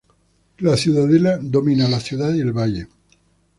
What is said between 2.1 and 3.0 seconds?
y el valle.